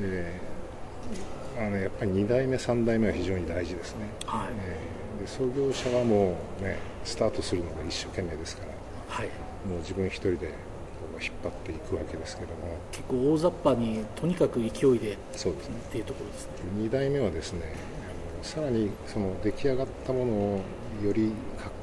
[0.00, 4.48] えーまあね、やっぱり2代目3代目は非常に大事ですね、はい。
[4.64, 8.72] えーで創業者はもうねスタートするのが一生懸命ですから
[9.08, 9.26] はい。
[9.68, 10.54] もう自分一人で
[11.20, 12.76] 引っ張っていくわけですけども。
[12.92, 15.74] 結構大雑把にとにかく勢いでっそうですね。
[15.90, 16.52] ていうところですね。
[16.78, 20.60] 2代目はですねあのさらにその出来上がったものを
[21.04, 21.32] より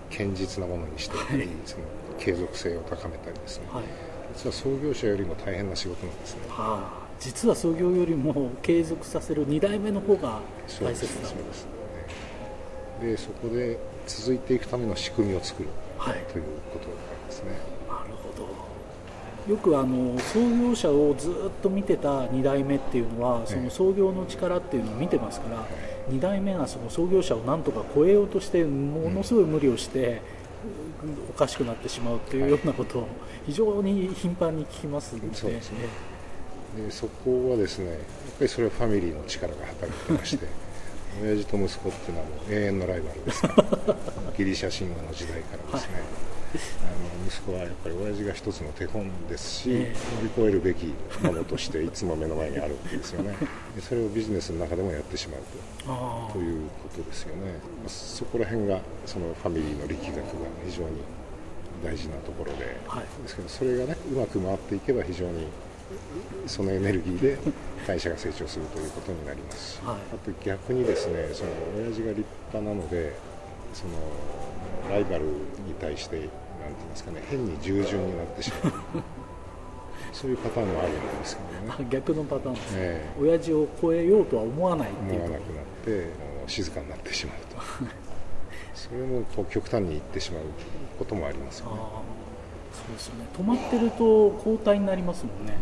[0.09, 1.49] 堅実なものにしていったり、はい。
[1.65, 1.83] その
[2.17, 3.83] 継続性を高めたりですね、はい。
[4.37, 6.41] 実は創業者よりも大変な仕事なんですね。
[6.47, 10.41] はあ実は創業よりも継続させる2代目の方が
[10.81, 11.69] 大切だそうですね。
[13.01, 16.23] でそこで続いていくための仕組みを作るはい。
[16.31, 17.51] ということなんですね。
[17.87, 19.51] なるほど。
[19.51, 25.67] よくあの創業者をずっと見てた2代目っていうのはその創業の力っていうのを見てますから
[26.09, 30.21] 2代目がその創業者をなんとか超えようとしてものすごい無理をして
[31.29, 33.07] おかしくなってしまうっていうようなことを
[33.45, 35.35] 非常に頻繁に聞きますので。
[35.35, 35.51] そう
[36.75, 37.97] でそこはですねやっ
[38.37, 40.45] ぱりそれはファミリーの力が働いてまして
[41.23, 43.47] 親父と息子っていうのはもう永遠のライバルですか
[43.87, 43.95] ら
[44.37, 46.01] ギリシャ神話の時代からですね、
[46.83, 53.35] あの息子はやっぱり親父が一つの手本ですし、え乗り越えるべきものとしていつも目の前にあるわけですよね。
[53.75, 55.41] でそれをビジネスの中でもやってしまう
[55.87, 57.41] あとということですよね。
[57.81, 60.23] まあそこら辺がそのファミリーの力学が
[60.65, 61.01] 非常に
[61.83, 63.03] 大事なところで、はい。
[63.23, 65.47] ですけどそれがねうまく回っていけば非常に
[66.47, 67.37] そのエネルギーで
[67.85, 69.95] 会社が成長するということになりますし、はい。
[70.13, 73.15] あと逆にですねその親父が立派なので
[73.73, 73.93] その
[74.89, 78.73] ライバルに対してなんて言いますかね変に従順になってしまう。
[80.13, 81.75] そういうパターンもあるんですけどね。
[81.77, 83.21] あ逆のパターンです、ええ。
[83.21, 86.07] 親父を超えようとは思わないっていう思わなくなって
[86.47, 87.61] 静かになってしまうと。
[88.73, 90.43] それも極端にいってしまう
[90.99, 91.71] こともありますよね
[92.75, 93.25] そうですよね。
[93.37, 95.57] 止まってると交代になりますもんね。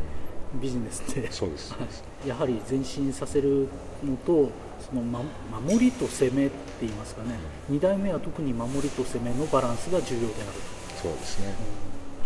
[0.62, 1.32] ビジネスって。
[1.32, 1.76] そうです。
[2.26, 3.68] やはり前進させる
[4.04, 5.22] のとその、ま、
[5.62, 7.36] 守りと攻めって言いますかね。
[7.72, 11.54] 2代目は特に守りと攻めのバランスが重要であるそうですね、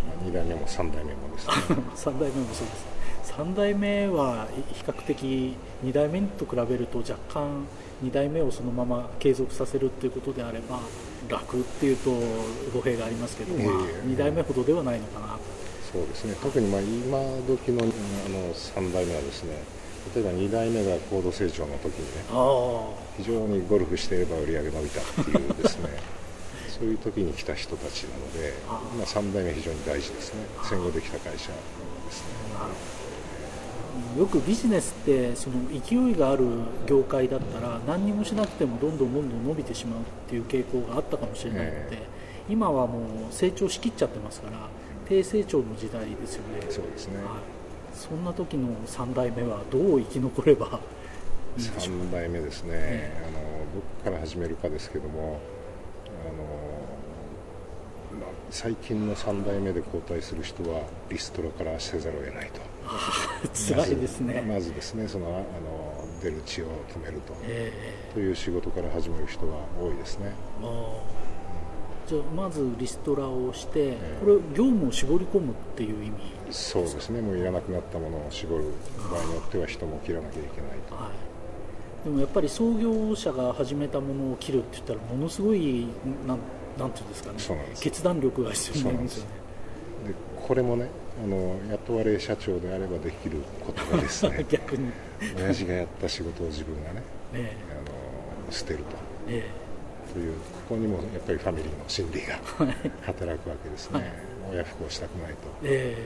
[0.06, 1.54] まあ、2代目も3代目もですね。
[1.68, 1.74] と
[2.10, 2.97] 3代目もそうです
[3.36, 7.66] 3代目は比較的2代目と比べると若干
[8.02, 10.80] 2代目をそのまま継続させるっていうことであれば
[11.28, 12.10] 楽っていうと
[12.72, 13.68] 語弊がありますけど、まあ、いえ。
[13.68, 15.38] いえ2代目ほどではないのかな。
[15.92, 16.34] そうですね。
[16.42, 17.86] 特にまあ今時のあ
[18.28, 19.62] の3代目はですね
[20.14, 26.17] 例えば2代目が高度成長の時にねあ非常にゴルフしていれば売り上げ伸びたっていうですね
[26.78, 30.44] そういう時に来た人たちなので、あまあ、3代目非常に大事ですね。
[30.62, 31.54] 戦後できた会社で
[32.12, 32.98] すね。
[34.16, 36.46] よくビジネスってその勢いがある
[36.86, 42.02] 業界だったら何にもしなくてもどんどんどんどん伸びてしまうっていう傾向があったかもしれないので、え。
[42.48, 43.02] 今はもう
[43.32, 44.68] 成長しきっちゃってますから
[45.08, 46.66] 低成長の時代ですよね。
[46.70, 47.16] そうですね。
[47.16, 47.24] はい、
[47.92, 50.80] そんな時の3代目はどう生き残れば
[51.58, 53.38] いいんでしょう3代目ですね、えあの
[53.74, 55.40] どこから始めるかですけども
[56.26, 62.60] あの、まあ最近の3代目で交代する人はリストラからせざるを得ないと。
[63.52, 67.70] 辛いですね、まずですねそのあの出る血を止めると、え
[68.14, 70.32] という仕事から始める人が多いですね。
[72.06, 74.18] じゃあまずリストラをして、え。
[74.20, 76.14] これ業務を絞り込むっていう意味？
[76.50, 77.20] そうですね。
[77.20, 78.64] もういらなくなったものを絞る
[79.10, 80.94] 場合によっては人も切らなきゃいけないと。
[80.94, 81.12] はい、
[82.04, 85.86] でもやっぱり創業者が始めたものを切るって言ったらものすごい
[86.26, 86.38] なん
[86.78, 89.30] なんていうんですかね決断力が必要になりますよね。
[90.06, 90.14] で
[90.46, 90.88] これもね
[91.22, 94.46] あの雇われ社長であればできることがですね。
[94.48, 94.86] 逆に。
[94.86, 94.92] ね
[95.36, 97.02] 親父がやった仕事を自分がね
[97.34, 98.84] えあの捨てると。
[99.28, 99.44] え
[100.12, 104.10] というここにもやっぱりファミリーの心理がえ え働くわけですね、
[104.50, 105.36] 親不孝したくないと。
[105.64, 105.96] え。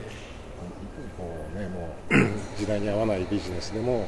[1.17, 4.05] もうねもう 時代に合わないビジネスでも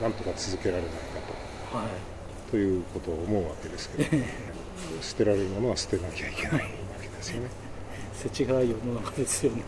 [0.00, 0.96] なんとか続けられないか
[1.72, 1.86] えはい。
[2.46, 4.24] とということを思うわけですけど、
[5.02, 6.60] 捨てられるものは捨てなきゃいけないわ
[7.00, 7.48] けですよね。
[8.12, 9.62] 世知辛い世の中ですよね、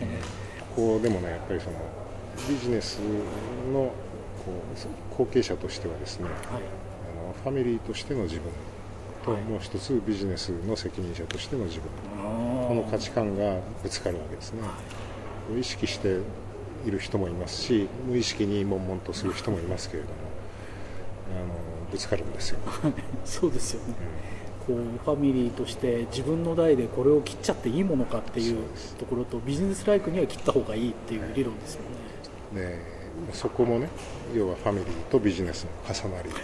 [0.75, 1.75] ここでもねやっぱりその
[2.47, 2.99] ビジネス
[3.73, 3.91] の
[4.45, 4.53] こ
[5.11, 6.35] う後継者としてはですねはい。
[6.45, 8.43] あのファミリーとしての自分
[9.25, 9.41] と、はい。
[9.41, 11.89] もう一つビジネスの責任者としての自分。
[12.23, 14.75] ここの価値観がぶつかるわけですね、は
[15.55, 15.59] い。
[15.59, 16.19] 意識して
[16.87, 20.15] いる人もいますし無意識に悶々とする人もいますけれども
[21.35, 22.59] あのぶつかるんですよ、
[23.25, 23.95] そうですよね。
[24.63, 28.57] うこうファミリーとして自分の代でこれを切っちゃっていいものかっていう
[28.99, 31.81] ところとビジネスライクには切った方がいいっていう理論ですよ
[32.53, 33.87] ね、んでそこもね
[34.35, 36.35] 要はファミリーとビジネスの重なりの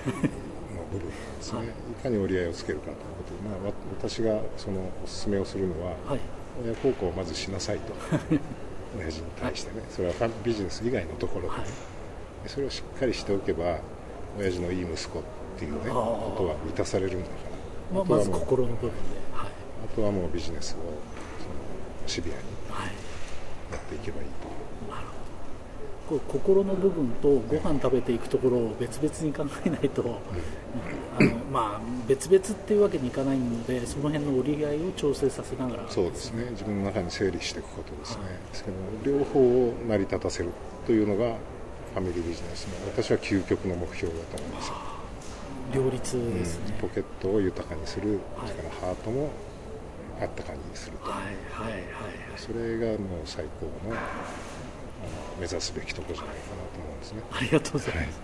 [0.91, 1.67] 部分ですね、はい。
[1.67, 1.69] い、
[2.03, 6.19] かに折り合いをつけるかということで、まあ、わ私がそのお勧めをするのは、はい。
[6.63, 7.93] 親孝行をまずしなさいと
[8.97, 9.83] 親父に対してね。
[9.89, 12.49] それはファビジネス以外のところでね、はい。
[12.49, 13.79] それをしっかりしておけば
[14.37, 15.23] 親父のいい息子っ
[15.57, 17.35] ていうねことは満たされるんだか
[17.93, 17.99] ら。
[17.99, 18.95] ままずあとはもう心の部分で。
[19.33, 19.49] はい、
[19.91, 20.83] あとはもうビジネスをその
[22.07, 22.87] シビアにはい、
[23.71, 24.47] やっていけばいいと。
[24.93, 25.22] なるほど
[26.13, 30.19] こう心の部分とご飯食べていくところを別々に考えないと、
[31.19, 35.89] あのまあ、別々っていうわけにいかないのでその辺の折り合いを調整させながら。
[35.89, 36.47] そうですね。
[36.51, 40.49] 自分の中に整理していくことですね、ですけど両方を成り立たせる
[40.85, 41.35] というのが
[41.93, 44.71] ファミリービジネスの私は究極の目標だと思います、
[45.73, 48.49] 両立ですね、ポケットを豊かにする、はい。
[48.49, 49.29] それからハートも
[50.21, 51.83] あったかにすると、はいはいはいはい。
[52.37, 53.95] それがもう最高の
[55.39, 57.23] 目指すべきところじゃないかなと思うんですね。
[57.31, 58.23] ありがとうございます、